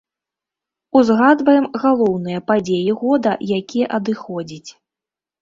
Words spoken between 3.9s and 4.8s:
адыходзіць.